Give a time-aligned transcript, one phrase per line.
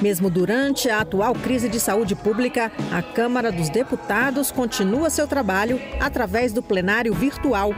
[0.00, 5.80] Mesmo durante a atual crise de saúde pública, a Câmara dos Deputados continua seu trabalho
[6.00, 7.72] através do plenário virtual.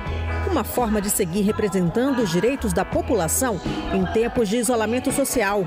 [0.51, 3.59] Uma forma de seguir representando os direitos da população
[3.95, 5.65] em tempos de isolamento social.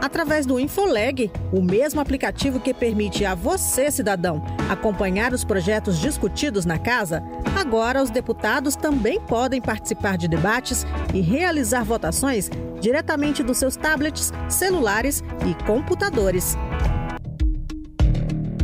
[0.00, 6.64] Através do Infoleg, o mesmo aplicativo que permite a você, cidadão, acompanhar os projetos discutidos
[6.64, 7.22] na casa,
[7.60, 14.32] agora os deputados também podem participar de debates e realizar votações diretamente dos seus tablets,
[14.48, 16.56] celulares e computadores.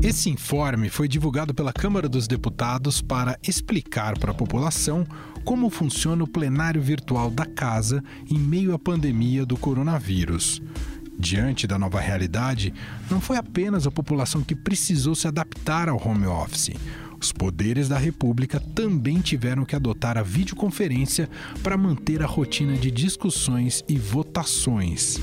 [0.02, 5.04] Esse informe foi divulgado pela Câmara dos Deputados para explicar para a população
[5.44, 10.62] como funciona o plenário virtual da casa em meio à pandemia do coronavírus.
[11.18, 12.74] Diante da nova realidade,
[13.10, 16.72] não foi apenas a população que precisou se adaptar ao home office.
[17.20, 21.28] Os poderes da República também tiveram que adotar a videoconferência
[21.62, 25.18] para manter a rotina de discussões e votações.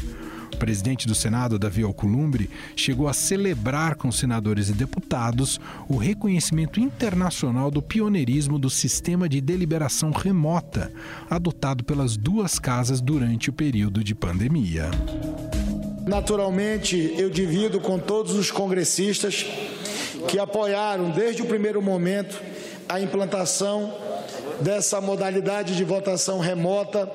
[0.54, 5.60] O presidente do Senado, Davi Alcolumbre, chegou a celebrar com senadores e deputados
[5.90, 10.92] o reconhecimento internacional do pioneirismo do sistema de deliberação remota,
[11.30, 14.90] adotado pelas duas casas durante o período de pandemia.
[16.06, 19.46] Naturalmente, eu divido com todos os congressistas
[20.28, 22.42] que apoiaram desde o primeiro momento
[22.88, 23.94] a implantação
[24.60, 27.10] dessa modalidade de votação remota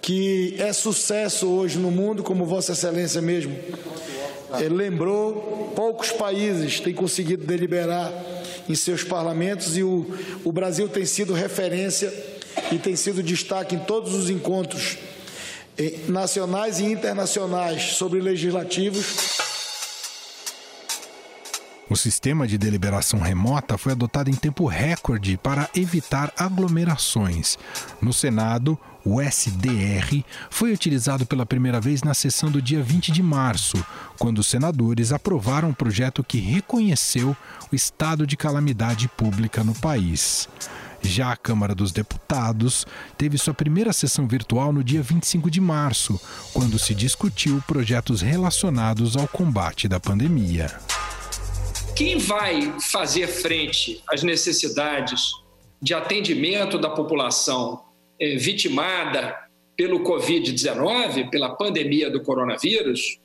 [0.00, 3.56] que é sucesso hoje no mundo, como Vossa Excelência mesmo
[4.60, 8.12] eh, lembrou, poucos países têm conseguido deliberar
[8.68, 10.06] em seus parlamentos e o,
[10.44, 12.12] o Brasil tem sido referência
[12.70, 14.98] e tem sido destaque em todos os encontros
[15.78, 19.43] eh, nacionais e internacionais sobre legislativos.
[21.94, 27.56] O sistema de deliberação remota foi adotado em tempo recorde para evitar aglomerações.
[28.02, 33.22] No Senado, o SDR foi utilizado pela primeira vez na sessão do dia 20 de
[33.22, 33.76] março,
[34.18, 37.36] quando os senadores aprovaram um projeto que reconheceu
[37.70, 40.48] o estado de calamidade pública no país.
[41.00, 42.84] Já a Câmara dos Deputados
[43.16, 46.20] teve sua primeira sessão virtual no dia 25 de março,
[46.52, 50.76] quando se discutiu projetos relacionados ao combate da pandemia.
[51.94, 55.30] Quem vai fazer frente às necessidades
[55.80, 57.84] de atendimento da população
[58.20, 59.38] é, vitimada
[59.76, 63.20] pelo Covid-19, pela pandemia do coronavírus,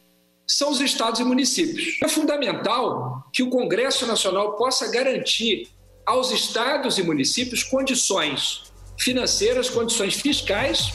[0.47, 1.97] são os estados e municípios.
[2.03, 5.67] É fundamental que o Congresso Nacional possa garantir
[6.05, 10.91] aos estados e municípios condições financeiras, condições fiscais.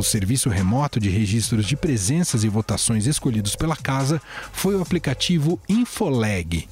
[0.00, 4.18] O serviço remoto de registros de presenças e votações escolhidos pela casa
[4.50, 6.66] foi o aplicativo Infoleg.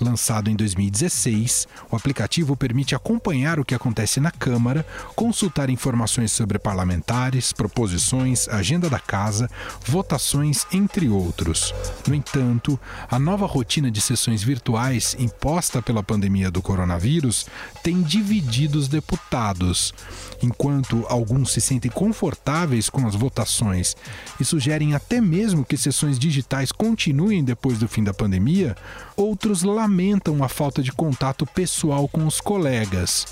[0.00, 4.84] Lançado em 2016, o aplicativo permite acompanhar o que acontece na Câmara,
[5.14, 9.48] consultar informações sobre parlamentares, proposições, agenda da casa,
[9.86, 11.72] votações, entre outros.
[12.08, 12.78] No entanto,
[13.08, 17.46] a nova rotina de sessões virtuais imposta pela pandemia do coronavírus
[17.82, 19.94] tem dividido os deputados.
[20.42, 23.96] Enquanto alguns se sentem confortáveis com as votações
[24.40, 28.76] e sugerem até mesmo que sessões digitais continuem depois do fim da pandemia,
[29.16, 33.26] outros lamentam a falta de contato pessoal com os colegas.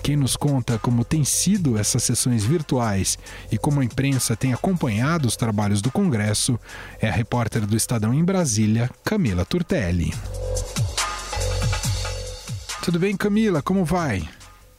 [0.00, 3.18] Quem nos conta como tem sido essas sessões virtuais
[3.50, 6.56] e como a imprensa tem acompanhado os trabalhos do Congresso
[7.00, 10.14] é a repórter do Estadão em Brasília, Camila Turtelli.
[12.84, 13.60] Tudo bem, Camila?
[13.60, 14.22] Como vai?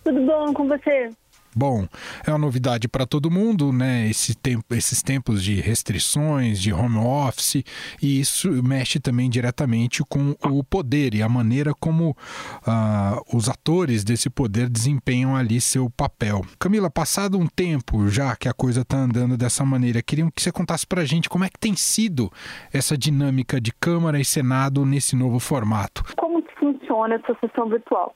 [0.06, 1.10] Tudo bom com você?
[1.56, 1.88] Bom,
[2.26, 4.08] é uma novidade para todo mundo, né?
[4.08, 7.64] Esse tempo, esses tempos de restrições, de home office,
[8.02, 14.04] e isso mexe também diretamente com o poder e a maneira como uh, os atores
[14.04, 16.42] desse poder desempenham ali seu papel.
[16.60, 20.52] Camila, passado um tempo já que a coisa está andando dessa maneira, queria que você
[20.52, 22.32] contasse para a gente como é que tem sido
[22.72, 26.04] essa dinâmica de Câmara e Senado nesse novo formato.
[26.16, 28.16] Como funciona essa sessão virtual?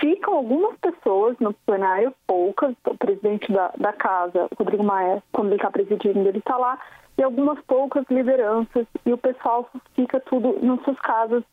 [0.00, 5.56] Ficam algumas pessoas no plenário, poucas, o presidente da, da casa, Rodrigo Maia, quando ele
[5.56, 6.78] está presidindo, ele está lá,
[7.16, 11.44] e algumas poucas lideranças, e o pessoal fica tudo nas suas casas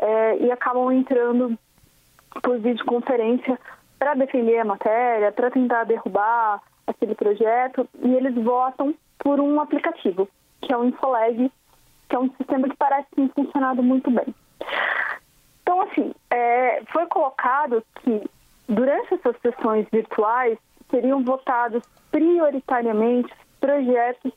[0.00, 1.58] é, e acabam entrando
[2.42, 3.58] por videoconferência
[3.98, 10.28] para defender a matéria, para tentar derrubar aquele projeto, e eles votam por um aplicativo,
[10.62, 11.50] que é o Infoleg,
[12.08, 14.34] que é um sistema que parece ter funcionado muito bem.
[15.78, 18.28] Então, assim, é, foi colocado que
[18.68, 20.58] durante essas sessões virtuais
[20.90, 24.32] seriam votados prioritariamente projetos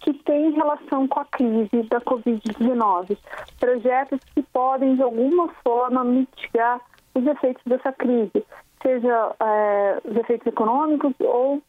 [0.00, 3.16] que têm relação com a crise da Covid-19,
[3.58, 6.78] projetos que podem, de alguma forma, mitigar
[7.14, 8.44] os efeitos dessa crise,
[8.82, 11.62] seja é, os efeitos econômicos ou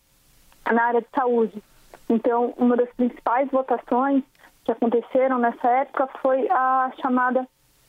[0.70, 1.64] na área de saúde.
[2.10, 4.22] Então, uma das principais votações
[4.66, 7.48] que aconteceram nessa época foi a chamada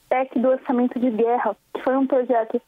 [0.08, 2.60] PEC do Orçamento de Guerra, que foi um projeto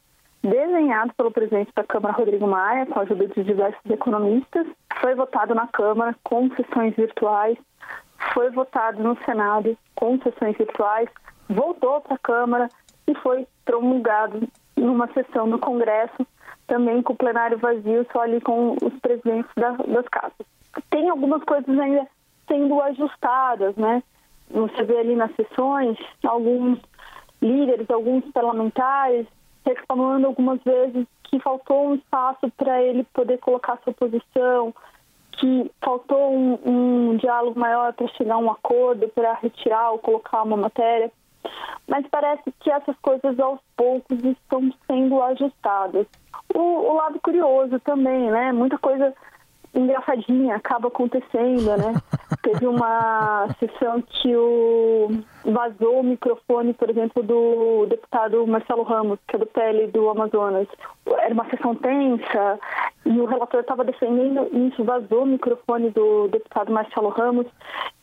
[0.42, 4.66] desenhado pelo presidente da Câmara, Rodrigo Maia, com a ajuda de diversos economistas,
[5.00, 7.58] foi votado na Câmara com sessões virtuais,
[8.32, 11.08] foi votado no Senado com sessões virtuais,
[11.48, 12.68] voltou para a Câmara
[13.06, 16.26] e foi promulgado numa sessão do Congresso,
[16.66, 20.46] também com o plenário vazio, só ali com os presidentes da, das casas.
[20.90, 22.06] Tem algumas coisas ainda
[22.48, 24.02] sendo ajustadas, né?
[24.50, 26.78] Você vê ali nas sessões alguns
[27.40, 29.26] líderes, alguns parlamentares
[29.64, 34.72] reclamando algumas vezes que faltou um espaço para ele poder colocar sua posição,
[35.32, 40.42] que faltou um, um diálogo maior para chegar a um acordo, para retirar ou colocar
[40.44, 41.10] uma matéria.
[41.86, 46.06] Mas parece que essas coisas aos poucos estão sendo ajustadas.
[46.54, 48.52] O, o lado curioso também, né?
[48.52, 49.14] Muita coisa
[49.78, 51.94] engraçadinha acaba acontecendo, né?
[52.43, 55.08] Teve uma sessão que o
[55.44, 60.69] vazou o microfone, por exemplo, do deputado Marcelo Ramos, que é do PL do Amazonas.
[61.06, 62.58] Era uma sessão tensa
[63.05, 67.46] e o relator estava defendendo isso, vazou o microfone do deputado Marcelo Ramos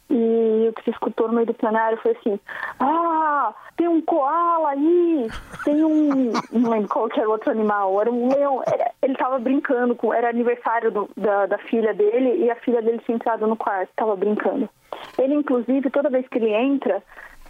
[0.09, 2.39] e o que se escutou no meio do plenário foi assim:
[2.79, 5.27] Ah, tem um koala aí,
[5.63, 6.31] tem um.
[6.51, 8.61] Não lembro qual que era outro animal, era um leão.
[8.65, 12.81] Era, ele estava brincando, com, era aniversário do, da, da filha dele e a filha
[12.81, 14.69] dele tinha entrado no quarto, estava brincando.
[15.17, 17.01] Ele, inclusive, toda vez que ele entra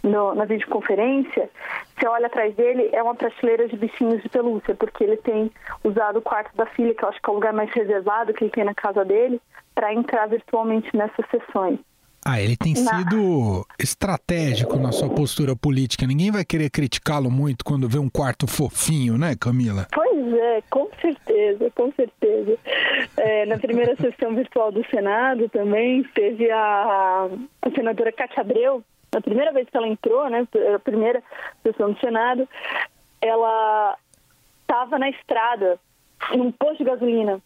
[0.02, 1.50] no, na videoconferência,
[1.96, 5.50] você olha atrás dele, é uma prateleira de bichinhos de pelúcia, porque ele tem
[5.82, 8.44] usado o quarto da filha, que eu acho que é o lugar mais reservado que
[8.44, 9.40] ele tem na casa dele,
[9.74, 11.78] para entrar virtualmente nessas sessões.
[12.24, 16.06] Ah, ele tem sido estratégico na sua postura política.
[16.06, 19.86] Ninguém vai querer criticá-lo muito quando vê um quarto fofinho, né, Camila?
[19.92, 22.58] Pois é, com certeza, com certeza.
[23.18, 27.28] É, na primeira sessão virtual do Senado também teve a,
[27.60, 28.82] a senadora Cátia Abreu,
[29.12, 31.22] na primeira vez que ela entrou, né, a primeira
[31.62, 32.48] sessão do Senado,
[33.20, 33.96] ela
[34.62, 35.78] estava na estrada,
[36.34, 37.40] num posto de gasolina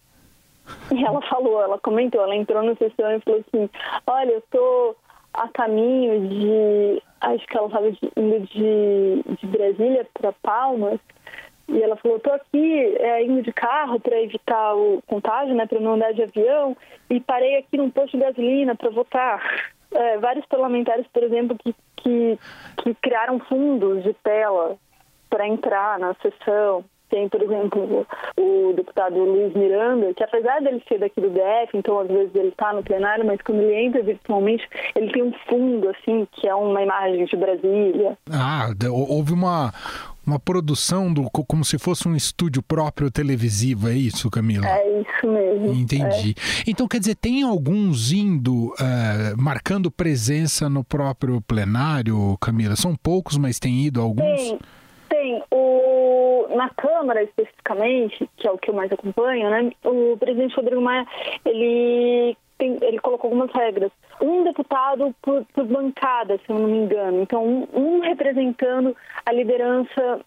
[0.91, 3.69] e ela falou, ela comentou, ela entrou no sessão e falou assim,
[4.07, 4.95] olha, eu estou
[5.33, 7.03] a caminho de.
[7.21, 10.99] Acho que ela estava indo de, de Brasília para Palmas.
[11.67, 15.79] E ela falou, estou aqui é, indo de carro para evitar o contágio, né, para
[15.79, 16.75] não andar de avião,
[17.09, 19.69] e parei aqui num posto de gasolina para votar.
[19.91, 22.39] É, vários parlamentares, por exemplo, que, que,
[22.77, 24.77] que criaram fundos de tela
[25.29, 26.83] para entrar na sessão.
[27.09, 28.05] Tem, por exemplo,
[28.37, 32.49] o deputado Luiz Miranda, que apesar dele ser daqui do DF, então às vezes ele
[32.49, 36.53] está no plenário, mas quando ele entra virtualmente, ele tem um fundo, assim, que é
[36.53, 38.17] uma imagem de Brasília.
[38.31, 39.73] Ah, houve uma,
[40.25, 44.67] uma produção do, como se fosse um estúdio próprio televisivo, é isso, Camila?
[44.67, 45.73] É isso mesmo.
[45.73, 46.35] Entendi.
[46.37, 46.63] É.
[46.69, 52.75] Então, quer dizer, tem alguns indo, uh, marcando presença no próprio plenário, Camila?
[52.75, 54.39] São poucos, mas tem ido alguns?
[54.39, 54.59] Tem.
[56.59, 61.07] Na Câmara, especificamente, que é o que eu mais acompanho, né, o presidente Rodrigo Maia,
[61.45, 63.89] ele, ele colocou algumas regras.
[64.19, 67.21] Um deputado por, por bancada, se eu não me engano.
[67.21, 68.93] Então, um, um representando
[69.25, 70.19] a liderança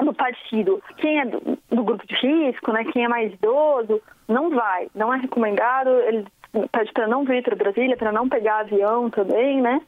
[0.00, 0.80] no partido.
[0.98, 4.86] Quem é do, do, grupo de risco, né, quem é mais idoso, não vai.
[4.94, 5.90] Não é recomendado.
[5.90, 6.24] Ele
[6.70, 9.80] pede para não vir para Brasília, para não pegar avião também, né?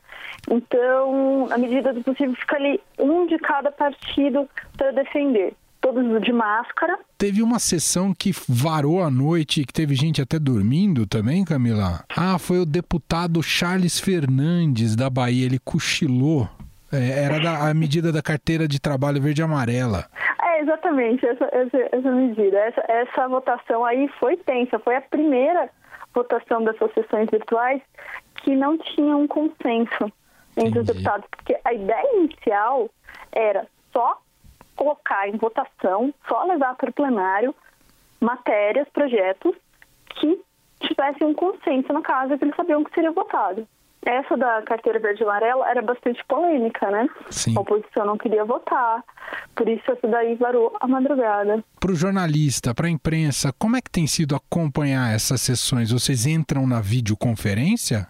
[0.51, 5.55] Então, na medida do possível, fica ali um de cada partido para defender.
[5.87, 6.99] Todos de máscara.
[7.17, 12.05] Teve uma sessão que varou a noite, que teve gente até dormindo também, Camila?
[12.17, 16.49] Ah, foi o deputado Charles Fernandes da Bahia, ele cochilou.
[16.93, 20.07] É, era da, a medida da carteira de trabalho verde e amarela.
[20.43, 22.59] É, exatamente, essa, essa, essa medida.
[22.59, 25.71] Essa, essa votação aí foi tensa, foi a primeira
[26.13, 27.81] votação dessas sessões virtuais
[28.43, 30.13] que não tinha um consenso
[30.57, 30.79] entre Entendi.
[30.81, 32.91] os deputados, porque a ideia inicial
[33.31, 34.21] era só
[34.77, 37.55] colocar em votação, só levar para o plenário
[38.21, 39.55] matérias, projetos
[40.11, 40.41] que
[40.81, 43.67] tivessem um consenso na casa que eles sabiam que seria votado
[44.07, 47.09] essa da carteira verde e amarela era bastante polêmica, né?
[47.29, 47.55] Sim.
[47.57, 49.05] A oposição não queria votar,
[49.55, 51.63] por isso essa daí varou a madrugada.
[51.81, 55.91] Para o jornalista, para a imprensa, como é que tem sido acompanhar essas sessões?
[55.91, 58.07] Vocês entram na videoconferência?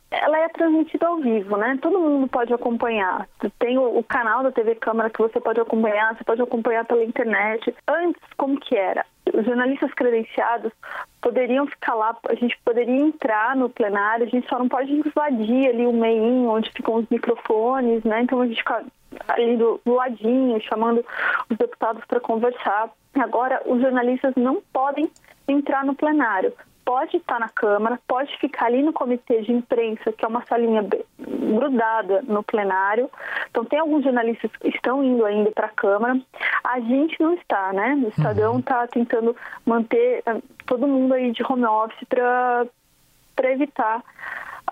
[0.57, 1.79] Ela transmitida ao vivo, né?
[1.81, 3.29] Todo mundo pode acompanhar.
[3.59, 7.05] Tem o, o canal da TV Câmara que você pode acompanhar, você pode acompanhar pela
[7.05, 7.75] internet.
[7.87, 9.05] Antes, como que era?
[9.35, 10.73] os jornalistas credenciados
[11.21, 15.69] poderiam ficar lá, a gente poderia entrar no plenário, a gente só não pode invadir
[15.69, 18.23] ali o meio onde ficam os microfones, né?
[18.23, 18.85] Então a gente fica
[19.29, 21.05] ali do, do ladinho, chamando
[21.51, 22.89] os deputados para conversar.
[23.15, 25.11] Agora, os jornalistas não podem
[25.49, 26.53] entrar no plenário
[26.87, 30.87] pode estar na Câmara, pode ficar ali no comitê de imprensa, que é uma salinha
[31.19, 33.11] grudada no plenário.
[33.51, 36.19] Então, tem alguns jornalistas que estão indo ainda para a Câmara.
[36.63, 37.95] A gente não está, né?
[37.97, 38.87] O Estadão está uhum.
[38.87, 44.01] tentando manter eh, todo mundo aí de home office para evitar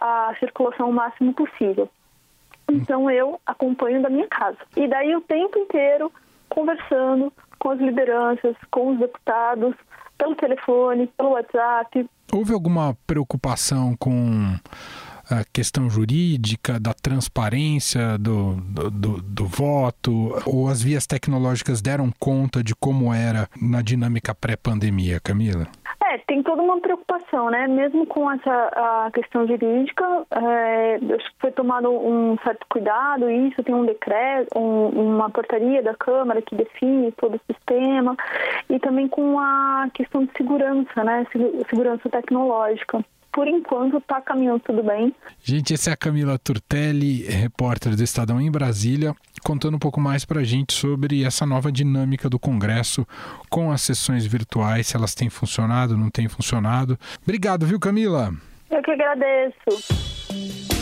[0.00, 1.90] a circulação o máximo possível.
[2.70, 4.58] Então, eu acompanho da minha casa.
[4.76, 6.12] E daí, o tempo inteiro,
[6.48, 9.74] conversando com as lideranças, com os deputados,
[10.16, 12.08] pelo telefone, pelo WhatsApp.
[12.32, 14.56] Houve alguma preocupação com
[15.30, 22.12] a questão jurídica, da transparência do, do, do, do, voto, ou as vias tecnológicas deram
[22.18, 25.66] conta de como era na dinâmica pré-pandemia, Camila?
[26.14, 27.66] É, tem toda uma preocupação, né?
[27.66, 30.98] Mesmo com essa a questão jurídica, é,
[31.40, 36.54] foi tomado um certo cuidado, isso tem um decreto, um, uma portaria da Câmara que
[36.54, 38.16] define todo o sistema,
[38.70, 41.26] e também com a questão de segurança, né?
[41.68, 43.04] Segurança tecnológica
[43.34, 45.12] por enquanto está caminhando tudo bem.
[45.42, 49.12] Gente, essa é a Camila Turtelli, repórter do Estadão em Brasília,
[49.42, 53.04] contando um pouco mais para a gente sobre essa nova dinâmica do Congresso
[53.50, 56.96] com as sessões virtuais, se elas têm funcionado, não têm funcionado.
[57.24, 58.32] Obrigado, viu, Camila?
[58.70, 60.73] Eu que agradeço.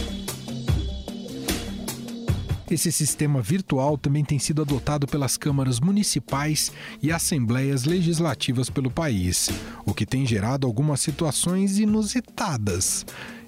[2.73, 9.51] Esse sistema virtual também tem sido adotado pelas câmaras municipais e assembleias legislativas pelo país,
[9.85, 13.05] o que tem gerado algumas situações inusitadas.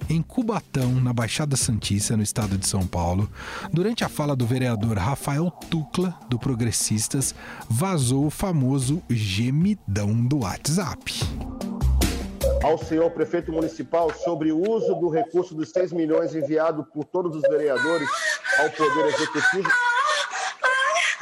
[0.07, 3.27] Em Cubatão, na Baixada Santista, no estado de São Paulo,
[3.73, 7.33] durante a fala do vereador Rafael Tucla, do Progressistas,
[7.67, 11.11] vazou o famoso gemidão do WhatsApp
[12.63, 17.35] ao senhor prefeito municipal sobre o uso do recurso dos 6 milhões enviado por todos
[17.35, 18.09] os vereadores
[18.59, 19.69] ao Poder Executivo.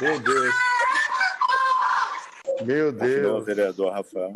[0.00, 0.54] Meu Deus.
[2.64, 3.44] Meu Deus.
[3.44, 4.32] vereador Rafael.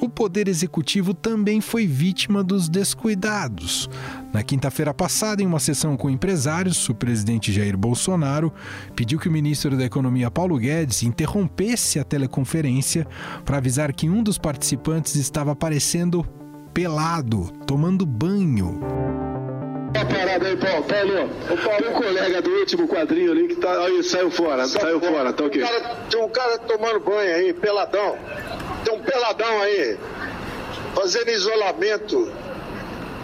[0.00, 3.88] O Poder Executivo também foi vítima dos descuidados.
[4.32, 8.52] Na quinta-feira passada, em uma sessão com empresários, o presidente Jair Bolsonaro
[8.94, 13.06] pediu que o ministro da Economia Paulo Guedes interrompesse a teleconferência
[13.44, 16.26] para avisar que um dos participantes estava aparecendo
[16.74, 18.80] pelado, tomando banho.
[19.94, 20.82] Uma parada aí, Paulo.
[20.84, 23.84] Paulo, o Paulo, o colega do último quadrinho ali que tá.
[23.84, 25.62] Aí, saiu fora, saiu fora, fora tá ok.
[25.62, 28.18] Tem um, cara, tem um cara tomando banho aí, peladão.
[28.84, 29.96] Tem um peladão aí,
[30.94, 32.32] fazendo isolamento.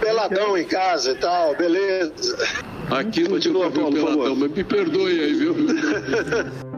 [0.01, 2.39] Peladão em casa e tal, beleza.
[2.91, 5.55] Aqui não continua, Paulo, peladão, mas me perdoe aí, viu?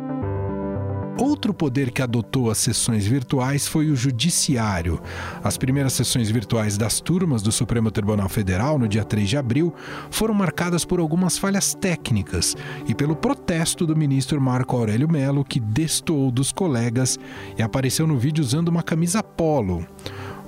[1.18, 5.00] Outro poder que adotou as sessões virtuais foi o Judiciário.
[5.44, 9.74] As primeiras sessões virtuais das turmas do Supremo Tribunal Federal, no dia 3 de abril,
[10.10, 12.56] foram marcadas por algumas falhas técnicas
[12.88, 17.18] e pelo protesto do ministro Marco Aurélio Melo, que destoou dos colegas
[17.58, 19.86] e apareceu no vídeo usando uma camisa polo.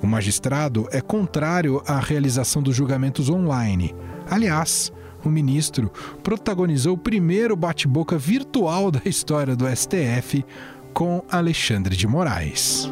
[0.01, 3.95] O magistrado é contrário à realização dos julgamentos online.
[4.29, 4.91] Aliás,
[5.27, 5.91] o ministro
[6.23, 10.45] protagonizou o primeiro bate-boca virtual da história do STF
[10.93, 12.89] com Alexandre de Moraes.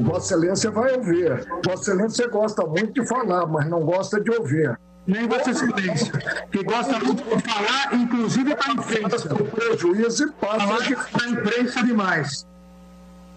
[0.00, 1.46] Vossa Excelência vai ouvir.
[1.64, 4.78] Vossa Excelência gosta muito de falar, mas não gosta de ouvir.
[5.06, 6.12] Nem Vossa Excelência,
[6.50, 9.34] que gosta muito de falar, inclusive para a imprensa.
[9.34, 12.46] O prejuízo e passa para a imprensa demais.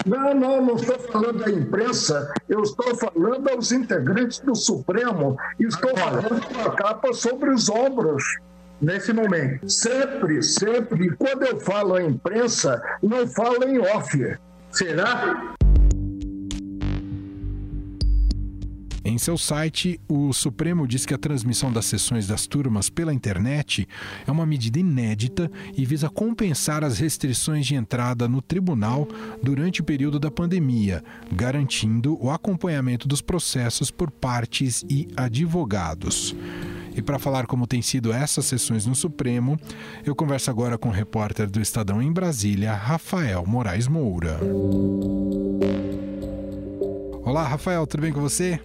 [0.06, 5.92] Não, não, não estou falando da imprensa, eu estou falando aos integrantes do Supremo, estou
[5.92, 6.22] Agora.
[6.22, 8.24] falando com a capa sobre os ombros.
[8.82, 9.70] Nesse momento.
[9.70, 11.08] Sempre, sempre.
[11.08, 14.38] E quando eu falo a imprensa, não falo em off.
[14.72, 15.54] Será?
[19.04, 23.88] Em seu site, o Supremo diz que a transmissão das sessões das turmas pela internet
[24.28, 29.08] é uma medida inédita e visa compensar as restrições de entrada no tribunal
[29.42, 31.02] durante o período da pandemia,
[31.32, 36.36] garantindo o acompanhamento dos processos por partes e advogados.
[36.94, 39.58] E para falar como tem sido essas sessões no Supremo,
[40.06, 44.40] eu converso agora com o repórter do Estadão em Brasília, Rafael Moraes Moura.
[47.24, 48.60] Olá, Rafael, tudo bem com você?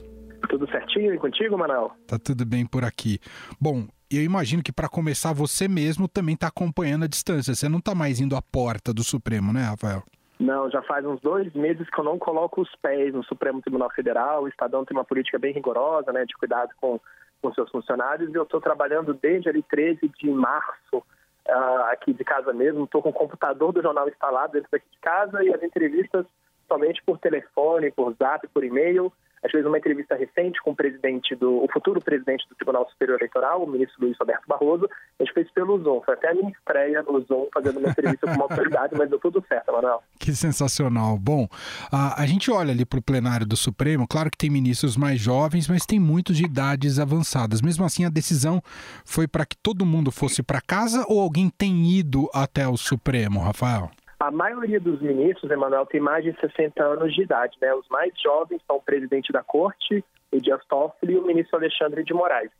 [0.64, 1.92] Tudo certinho e contigo, Manuel?
[2.06, 3.18] Tá tudo bem por aqui.
[3.60, 7.54] Bom, eu imagino que para começar você mesmo também está acompanhando a distância.
[7.54, 10.02] Você não está mais indo à porta do Supremo, né, Rafael?
[10.40, 13.90] Não, já faz uns dois meses que eu não coloco os pés no Supremo Tribunal
[13.90, 14.44] Federal.
[14.44, 16.98] O Estadão tem uma política bem rigorosa, né, de cuidado com,
[17.42, 18.32] com seus funcionários.
[18.32, 22.84] E eu estou trabalhando desde ali 13 de março uh, aqui de casa mesmo.
[22.84, 26.24] Estou com o computador do jornal instalado dentro daqui de casa e as entrevistas
[26.66, 29.12] somente por telefone, por zap, por e-mail.
[29.44, 32.88] A gente fez uma entrevista recente com o presidente do, o futuro presidente do Tribunal
[32.88, 34.88] Superior Eleitoral, o ministro Luiz Roberto Barroso.
[35.20, 36.00] A gente fez pelo Zoom.
[36.00, 39.18] Foi até a minha estreia no Zoom, fazendo uma entrevista com uma autoridade, mas deu
[39.18, 40.02] tudo certo, Manuel.
[40.18, 41.18] Que sensacional.
[41.18, 41.46] Bom,
[41.92, 45.20] a, a gente olha ali para o plenário do Supremo, claro que tem ministros mais
[45.20, 47.60] jovens, mas tem muitos de idades avançadas.
[47.60, 48.62] Mesmo assim, a decisão
[49.04, 53.40] foi para que todo mundo fosse para casa ou alguém tem ido até o Supremo,
[53.40, 53.90] Rafael?
[54.18, 57.56] A maioria dos ministros, Emanuel, tem mais de 60 anos de idade.
[57.60, 57.74] Né?
[57.74, 62.04] Os mais jovens são o presidente da corte, o Dias Toffoli, e o ministro Alexandre
[62.04, 62.50] de Moraes.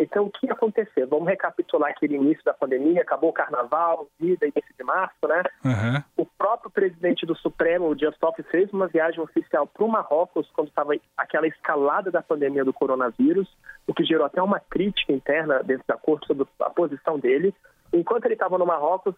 [0.00, 1.06] Então, o que aconteceu?
[1.06, 5.42] Vamos recapitular aquele início da pandemia, acabou o carnaval, vida, início de março, né?
[5.62, 6.02] Uhum.
[6.16, 10.50] O próprio presidente do Supremo, o Dias Toffoli, fez uma viagem oficial para o Marrocos
[10.54, 13.46] quando estava aquela escalada da pandemia do coronavírus,
[13.86, 17.54] o que gerou até uma crítica interna dentro da corte sobre a posição dele.
[17.92, 19.14] Enquanto ele estava no Marrocos,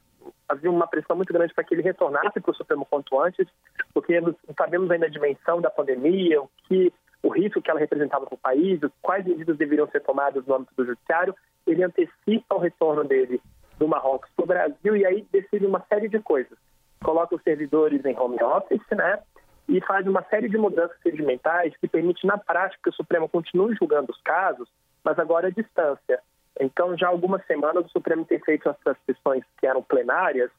[0.48, 3.46] havia uma pressão muito grande para que ele retornasse para o Supremo quanto antes,
[3.92, 4.18] porque
[4.56, 8.38] sabemos ainda a dimensão da pandemia, o que o risco que ela representava para o
[8.38, 11.34] país, quais medidas deveriam ser tomadas no âmbito do judiciário.
[11.66, 13.40] Ele antecipa o retorno dele
[13.78, 16.58] do Marrocos para o Brasil e aí decide uma série de coisas.
[17.04, 19.20] Coloca os servidores em home office, né?
[19.68, 23.76] E faz uma série de mudanças sedimentais que permite, na prática, que o Supremo continue
[23.76, 24.68] julgando os casos,
[25.04, 26.20] mas agora à distância.
[26.60, 30.50] Então, já há algumas semanas, o Supremo tem feito essas sessões que eram plenárias,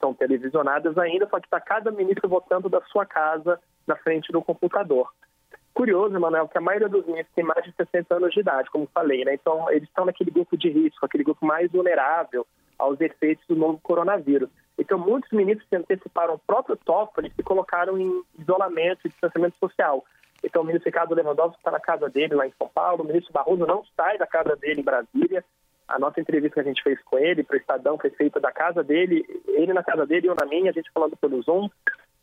[0.00, 4.42] são televisionadas ainda, só que está cada ministro votando da sua casa na frente do
[4.42, 5.08] computador.
[5.72, 8.88] Curioso, Emanuel, que a maioria dos ministros tem mais de 60 anos de idade, como
[8.92, 9.34] falei, né?
[9.34, 12.46] Então, eles estão naquele grupo de risco, aquele grupo mais vulnerável
[12.78, 14.50] aos efeitos do novo coronavírus.
[14.78, 19.56] Então, muitos ministros se anteciparam o próprio Toffoli e se colocaram em isolamento e distanciamento
[19.58, 20.04] social.
[20.42, 23.32] Então, o ministro Ricardo Lewandowski está na casa dele lá em São Paulo, o ministro
[23.32, 25.44] Barroso não sai da casa dele em Brasília.
[25.86, 28.50] A nossa entrevista que a gente fez com ele, para o Estadão, foi feita da
[28.50, 31.68] casa dele, ele na casa dele, eu na minha, a gente falando pelo Zoom.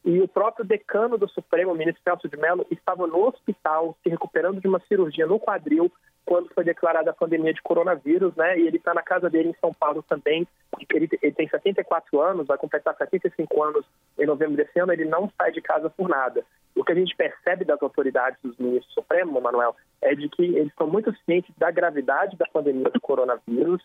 [0.04, 4.10] E o próprio decano do Supremo, o ministro Celso de Mello, estava no hospital se
[4.10, 5.92] recuperando de uma cirurgia no quadril
[6.30, 8.60] quando foi declarada a pandemia de coronavírus, né?
[8.60, 10.48] E ele está na casa dele em São Paulo também.
[10.94, 13.84] Ele, ele, tem 74 anos, vai completar 75 anos
[14.16, 14.94] em novembro desse ano.
[14.94, 16.46] Ele não sai de casa por nada.
[16.76, 20.68] O que a gente percebe das autoridades dos ministros Supremo, Manuel, é de que eles
[20.68, 23.82] estão muito cientes da gravidade da pandemia do coronavírus,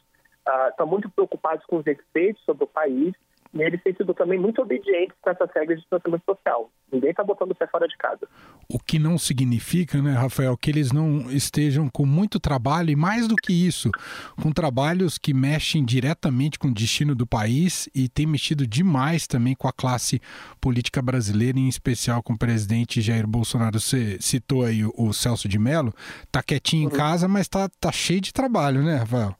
[0.47, 3.14] uh, estão muito preocupados com os efeitos sobre o país
[3.55, 6.71] e eles têm sido também muito obedientes com essas regras de distanciamento social.
[6.93, 8.29] Ninguém está botando o pé fora de casa.
[8.69, 13.29] O que não significa, né, Rafael, que eles não estejam com muito trabalho e mais
[13.29, 13.90] do que isso,
[14.43, 19.55] com trabalhos que mexem diretamente com o destino do país e tem mexido demais também
[19.55, 20.21] com a classe
[20.61, 23.79] política brasileira, em especial com o presidente Jair Bolsonaro.
[23.79, 25.95] Você citou aí o Celso de Mello,
[26.33, 26.95] tá quietinho uhum.
[26.95, 29.37] em casa, mas tá, tá cheio de trabalho, né, Rafael?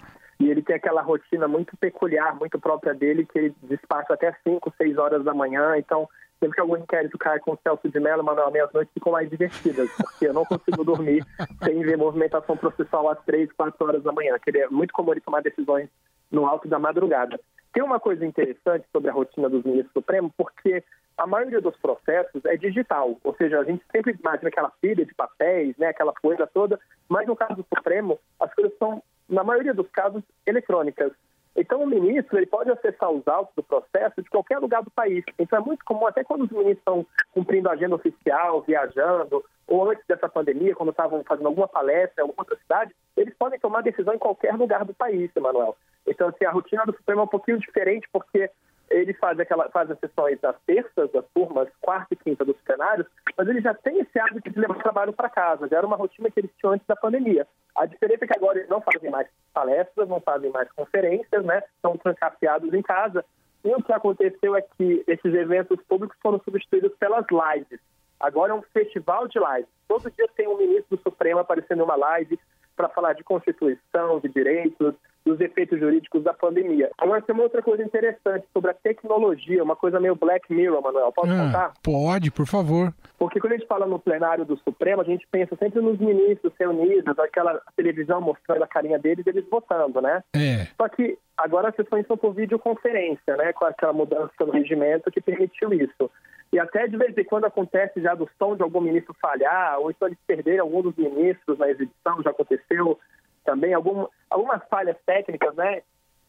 [0.65, 5.25] Tem aquela rotina muito peculiar, muito própria dele, que ele despacha até 5, 6 horas
[5.25, 5.77] da manhã.
[5.77, 6.09] Então,
[6.41, 9.29] sempre que algum inquérito cai com o Celso de Mello, Manuel, minhas noites ficam mais
[9.29, 11.25] divertidas, porque eu não consigo dormir
[11.63, 15.21] sem ver movimentação processual às 3, 4 horas da manhã, que é muito comum ele
[15.21, 15.89] tomar decisões
[16.31, 17.39] no alto da madrugada.
[17.73, 20.85] Tem uma coisa interessante sobre a rotina dos ministros do Supremo, porque
[21.17, 25.15] a maioria dos processos é digital, ou seja, a gente sempre imagina aquela pilha de
[25.15, 29.75] papéis, né, aquela coisa toda, mas no caso do Supremo, as coisas são na maioria
[29.75, 31.13] dos casos, eletrônicas.
[31.57, 35.25] Então, o ministro ele pode acessar os autos do processo de qualquer lugar do país.
[35.39, 39.89] Então, é muito comum, até quando os ministros estão cumprindo a agenda oficial, viajando, ou
[39.89, 43.83] antes dessa pandemia, quando estavam fazendo alguma palestra em alguma outra cidade, eles podem tomar
[43.83, 45.77] decisão em qualquer lugar do país, Emanuel.
[46.07, 48.51] Então, assim, a rotina do Supremo é um pouquinho diferente, porque
[48.95, 53.07] ele faz, aquela, faz as sessões das terças, das turmas, quarta e quinta dos plenários,
[53.37, 55.69] mas ele já tem esse hábito de levar trabalho para casa.
[55.69, 57.47] Já era uma rotina que eles tinham antes da pandemia.
[57.75, 61.63] A diferença é que agora eles não fazem mais palestras, não fazem mais conferências, né?
[61.77, 63.25] Estão trancafiados em casa.
[63.65, 67.81] E o que aconteceu é que esses eventos públicos foram substituídos pelas lives.
[68.21, 69.69] Agora é um festival de lives.
[69.89, 72.39] Todo dia tem um ministro do Supremo aparecendo em uma live
[72.77, 76.91] para falar de Constituição, de direitos, dos efeitos jurídicos da pandemia.
[76.99, 81.13] Agora tem uma outra coisa interessante sobre a tecnologia, uma coisa meio Black Mirror, Manuel.
[81.13, 81.73] Posso ah, contar?
[81.83, 82.93] Pode, por favor.
[83.19, 86.53] Porque quando a gente fala no plenário do Supremo, a gente pensa sempre nos ministros
[86.59, 90.23] reunidos, aquela televisão mostrando a carinha deles, eles votando, né?
[90.35, 90.67] É.
[90.77, 93.53] Só que agora as sessões são por videoconferência, né?
[93.55, 96.11] Com aquela mudança no regimento que permitiu isso.
[96.53, 99.91] E até de vez em quando acontece já do som de algum ministro falhar, ou
[99.91, 102.99] então eles perderem algum dos ministros na exibição, já aconteceu
[103.45, 105.83] também algum, algumas falhas técnicas, né,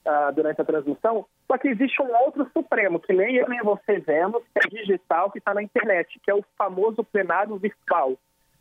[0.05, 1.25] uh, durante a transmissão.
[1.47, 5.31] Só que existe um outro Supremo, que nem eu nem você vemos, que é digital,
[5.31, 8.13] que está na internet, que é o famoso plenário virtual.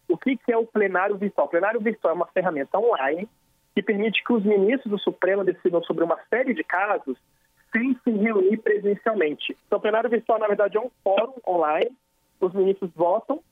[0.08, 1.46] O que, que é o plenário virtual?
[1.46, 3.28] O plenário virtual é uma ferramenta online
[3.74, 7.18] que permite que os ministros do Supremo decidam sobre uma série de casos
[7.72, 9.56] sem se reunir presencialmente.
[9.66, 11.90] Então, o plenário virtual, na verdade, é um fórum online,
[12.40, 13.42] os ministros votam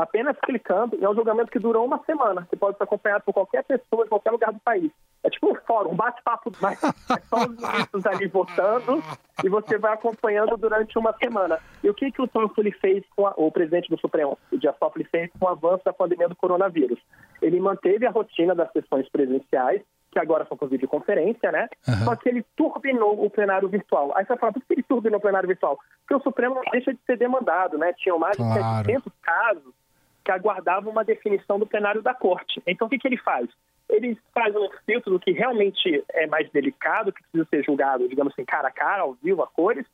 [0.00, 3.34] apenas clicando, e é um julgamento que durou uma semana, que pode ser acompanhado por
[3.34, 4.90] qualquer pessoa em qualquer lugar do país.
[5.22, 9.02] É tipo um fórum, um bate-papo, mas só os ministros ali votando,
[9.44, 11.58] e você vai acompanhando durante uma semana.
[11.84, 14.76] E o que, que o Toffoli fez, com a, o presidente do Supremo, o Dias
[14.78, 16.98] Toffoli, fez com o avanço da pandemia do coronavírus?
[17.42, 21.68] Ele manteve a rotina das sessões presenciais, que agora são com videoconferência, né?
[21.86, 22.04] Uhum.
[22.04, 24.12] Só que ele turbinou o plenário virtual.
[24.16, 25.78] Aí você vai falar, por que ele turbinou o plenário virtual?
[26.00, 27.92] Porque o Supremo deixa de ser demandado, né?
[27.92, 28.86] Tinham mais de claro.
[28.86, 29.80] 700 casos
[30.30, 32.62] que aguardavam uma definição do plenário da corte.
[32.66, 33.48] Então, o que, que ele faz?
[33.88, 38.32] Ele faz um filtro do que realmente é mais delicado, que precisa ser julgado, digamos
[38.32, 39.84] assim, cara a cara, ao vivo, a cores,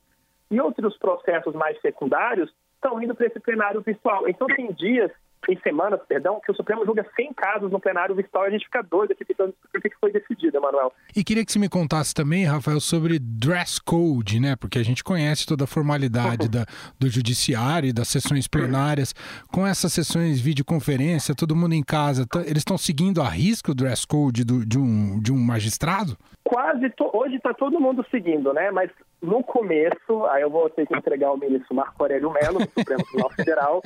[0.51, 4.29] e outros processos mais secundários estão indo para esse plenário virtual.
[4.29, 5.11] Então, tem dias
[5.47, 8.65] em semanas, perdão, que o Supremo julga 100 casos no plenário virtual e a gente
[8.65, 10.91] fica doido aqui tentando o que foi decidido, Emanuel.
[11.15, 14.55] E queria que você me contasse também, Rafael, sobre dress code, né?
[14.55, 16.65] Porque a gente conhece toda a formalidade da,
[16.99, 19.13] do judiciário e das sessões plenárias.
[19.51, 23.75] Com essas sessões videoconferência, todo mundo em casa, tá, eles estão seguindo a risco o
[23.75, 26.17] dress code do, de, um, de um magistrado?
[26.43, 28.71] Quase, to, hoje está todo mundo seguindo, né?
[28.71, 28.89] Mas
[29.21, 33.03] no começo, aí eu vou ter que entregar o ministro Marco Aurélio Mello, do Supremo
[33.03, 33.81] Tribunal Federal,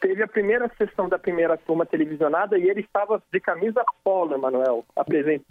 [0.00, 4.84] teve a primeira sessão da primeira turma televisionada e ele estava de camisa polo, Emanuel,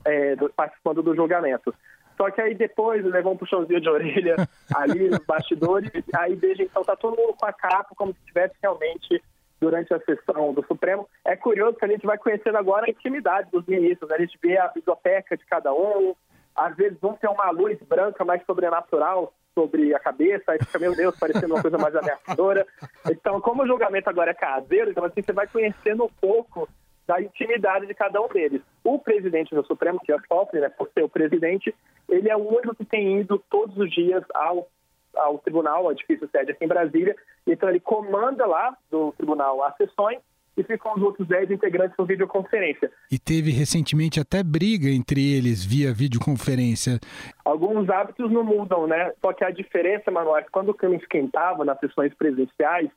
[0.05, 1.73] é, participando do julgamento.
[2.17, 4.35] Só que aí depois levou um puxãozinho de orelha
[4.75, 8.53] ali nos bastidores, aí desde então tá todo mundo com a capa como se estivesse
[8.61, 9.23] realmente
[9.59, 11.07] durante a sessão do Supremo.
[11.23, 14.15] É curioso que a gente vai conhecendo agora a intimidade dos ministros, né?
[14.17, 16.13] a gente vê a biblioteca de cada um,
[16.55, 20.95] às vezes um tem uma luz branca mais sobrenatural sobre a cabeça, aí fica, meu
[20.95, 22.65] Deus, parecendo uma coisa mais ameaçadora.
[23.09, 26.67] Então, como o julgamento agora é caseiro, então assim, você vai conhecendo um pouco
[27.05, 28.61] da intimidade de cada um deles.
[28.83, 31.75] O presidente do Supremo, que é o né, por ser o presidente,
[32.07, 34.69] ele é o único que tem ido todos os dias ao,
[35.15, 39.75] ao tribunal, ao edifício sede aqui em Brasília, então ele comanda lá do tribunal as
[39.75, 40.19] sessões
[40.57, 42.91] e ficam os outros 10 integrantes por videoconferência.
[43.11, 46.99] E teve recentemente até briga entre eles via videoconferência.
[47.45, 49.13] Alguns hábitos não mudam, né?
[49.21, 52.89] Só que a diferença, Manuel, é que quando o clima esquentava nas sessões presenciais,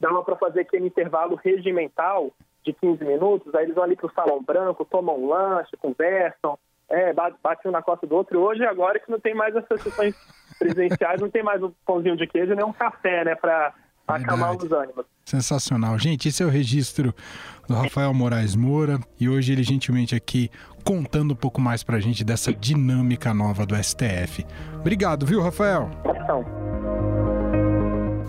[0.00, 2.32] dava para fazer aquele intervalo regimental
[2.64, 6.58] de 15 minutos, aí eles vão ali para o salão branco, tomam um lanche, conversam,
[6.88, 8.36] é, bate um na costa do outro.
[8.36, 10.16] E hoje, agora que não tem mais essas sessões
[10.58, 13.72] presenciais, não tem mais um pãozinho de queijo nem um café, né, para
[14.06, 15.04] acalmar os ânimos.
[15.24, 15.98] Sensacional.
[15.98, 17.14] Gente, esse é o registro
[17.66, 20.50] do Rafael Moraes Moura e hoje ele gentilmente aqui
[20.84, 24.46] contando um pouco mais pra gente dessa dinâmica nova do STF.
[24.78, 25.90] Obrigado, viu, Rafael?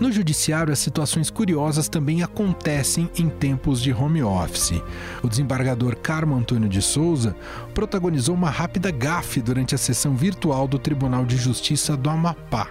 [0.00, 4.80] No judiciário, as situações curiosas também acontecem em tempos de home office.
[5.22, 7.34] O desembargador Carmo Antônio de Souza
[7.74, 12.68] protagonizou uma rápida gafe durante a sessão virtual do Tribunal de Justiça do Amapá.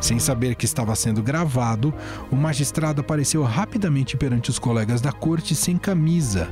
[0.00, 1.92] Sem saber que estava sendo gravado,
[2.30, 6.48] o magistrado apareceu rapidamente perante os colegas da corte sem camisa.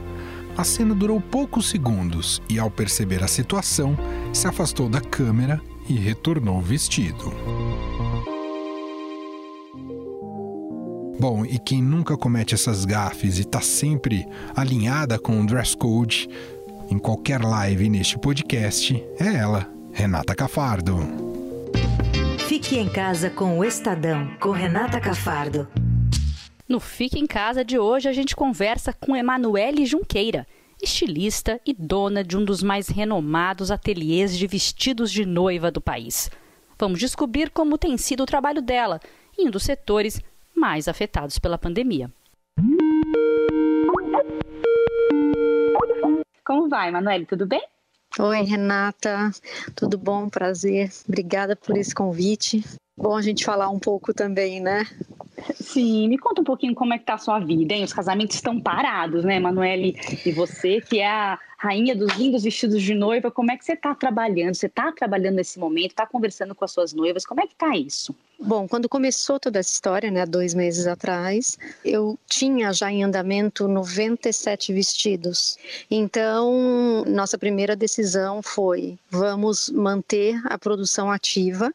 [0.56, 3.96] A cena durou poucos segundos e, ao perceber a situação,
[4.32, 7.32] se afastou da câmera e retornou vestido.
[11.18, 16.28] Bom, e quem nunca comete essas gafes e está sempre alinhada com o dress code
[16.90, 21.35] em qualquer live neste podcast é ela, Renata Cafardo.
[22.66, 25.68] Fique em casa com o Estadão, com Renata Cafardo.
[26.68, 30.44] No Fique em Casa de hoje, a gente conversa com Emanuele Junqueira,
[30.82, 36.28] estilista e dona de um dos mais renomados ateliês de vestidos de noiva do país.
[36.76, 38.98] Vamos descobrir como tem sido o trabalho dela
[39.38, 40.20] em um dos setores
[40.52, 42.10] mais afetados pela pandemia.
[46.44, 47.26] Como vai, Emanuele?
[47.26, 47.62] Tudo bem?
[48.18, 49.30] Oi, Renata,
[49.74, 50.26] tudo bom?
[50.30, 50.90] Prazer.
[51.06, 52.64] Obrigada por esse convite.
[52.96, 54.86] Bom a gente falar um pouco também, né?
[55.54, 57.84] Sim, me conta um pouquinho como é que tá a sua vida, hein?
[57.84, 59.94] Os casamentos estão parados, né, Emanuele?
[60.24, 63.74] E você, que é a rainha dos lindos vestidos de noiva, como é que você
[63.74, 64.54] está trabalhando?
[64.54, 65.90] Você está trabalhando nesse momento?
[65.90, 67.26] Está conversando com as suas noivas?
[67.26, 68.16] Como é que tá isso?
[68.38, 73.66] Bom, quando começou toda essa história, né, dois meses atrás, eu tinha já em andamento
[73.66, 75.56] 97 vestidos.
[75.90, 81.72] Então, nossa primeira decisão foi: vamos manter a produção ativa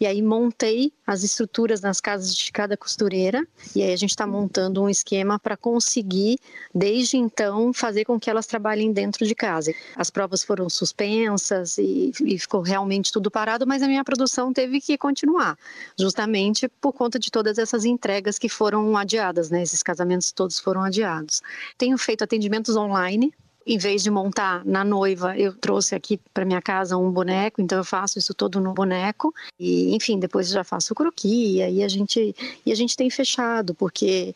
[0.00, 4.26] e aí montei as estruturas nas casas de cada costureira e aí a gente está
[4.26, 6.38] montando um esquema para conseguir,
[6.74, 9.74] desde então, fazer com que elas trabalhem dentro de casa.
[9.94, 14.80] As provas foram suspensas e, e ficou realmente tudo parado, mas a minha produção teve
[14.80, 15.58] que continuar,
[15.98, 19.62] justamente por conta de todas essas entregas que foram adiadas, né?
[19.62, 21.42] Esses casamentos todos foram adiados.
[21.76, 23.34] Tenho feito atendimentos online
[23.66, 27.78] em vez de montar na noiva, eu trouxe aqui para minha casa um boneco, então
[27.78, 29.34] eu faço isso todo no boneco.
[29.58, 34.34] E, enfim, depois já faço croquis, e a gente, e a gente tem fechado, porque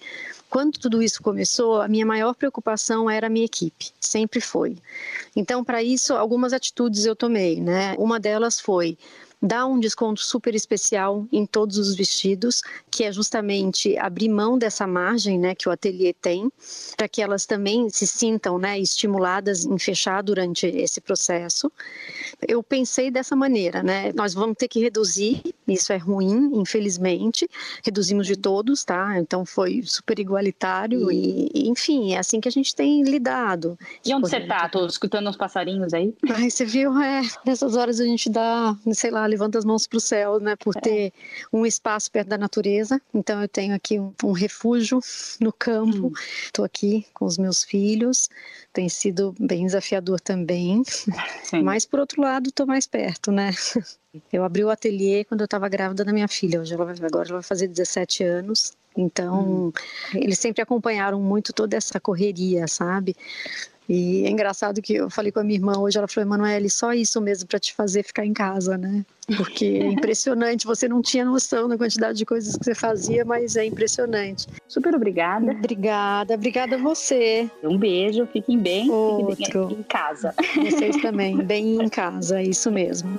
[0.54, 4.76] Quando tudo isso começou, a minha maior preocupação era a minha equipe, sempre foi.
[5.34, 7.96] Então, para isso, algumas atitudes eu tomei, né?
[7.98, 8.96] Uma delas foi
[9.44, 14.86] dá um desconto super especial em todos os vestidos, que é justamente abrir mão dessa
[14.86, 16.50] margem né, que o ateliê tem,
[16.96, 21.70] para que elas também se sintam né, estimuladas em fechar durante esse processo.
[22.48, 24.12] Eu pensei dessa maneira, né?
[24.14, 27.48] Nós vamos ter que reduzir, isso é ruim, infelizmente.
[27.82, 29.18] Reduzimos de todos, tá?
[29.18, 33.78] Então foi super igualitário e, enfim, é assim que a gente tem lidado.
[34.04, 34.68] E onde você tá?
[34.68, 36.14] Tô escutando uns passarinhos aí.
[36.30, 36.96] Ai, você viu?
[37.00, 40.56] É, nessas horas a gente dá, sei lá, levanta as mãos para o céu, né?
[40.56, 40.80] Por é.
[40.80, 41.12] ter
[41.52, 43.00] um espaço perto da natureza.
[43.12, 45.00] Então eu tenho aqui um, um refúgio
[45.40, 46.12] no campo.
[46.44, 46.66] Estou hum.
[46.66, 48.28] aqui com os meus filhos.
[48.72, 50.82] Tem sido bem desafiador também.
[51.42, 51.62] Sim.
[51.62, 53.52] Mas por outro lado, estou mais perto, né?
[54.32, 56.60] Eu abri o ateliê quando eu estava grávida da minha filha.
[56.60, 58.72] Hoje ela, agora ela vai fazer 17 anos.
[58.96, 59.72] Então, hum.
[60.14, 63.16] eles sempre acompanharam muito toda essa correria, sabe?
[63.88, 66.94] E é engraçado que eu falei com a minha irmã hoje, ela falou, Emanuele, só
[66.94, 69.04] isso mesmo para te fazer ficar em casa, né?
[69.36, 73.56] Porque é impressionante, você não tinha noção da quantidade de coisas que você fazia, mas
[73.56, 74.46] é impressionante.
[74.66, 75.52] Super obrigada.
[75.52, 77.50] Obrigada, obrigada a você.
[77.62, 79.36] Um beijo, fiquem bem, Outro.
[79.36, 80.34] fiquem bem em casa.
[80.54, 83.18] Vocês também, bem em casa, é isso mesmo.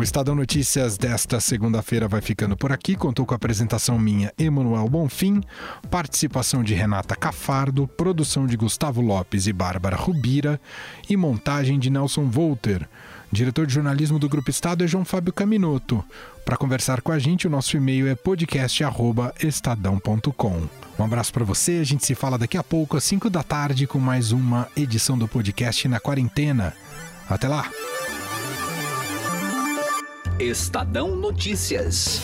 [0.00, 2.96] O Estadão Notícias desta segunda-feira vai ficando por aqui.
[2.96, 5.42] Contou com a apresentação minha, Emanuel Bonfim,
[5.90, 10.58] participação de Renata Cafardo, produção de Gustavo Lopes e Bárbara Rubira
[11.06, 12.88] e montagem de Nelson Volter.
[13.30, 16.02] Diretor de jornalismo do Grupo Estado é João Fábio Caminoto.
[16.46, 20.62] Para conversar com a gente, o nosso e-mail é podcast@estadão.com.
[20.98, 23.86] Um abraço para você, a gente se fala daqui a pouco às 5 da tarde
[23.86, 26.72] com mais uma edição do podcast na quarentena.
[27.28, 27.68] Até lá.
[30.40, 32.22] Estadão Notícias.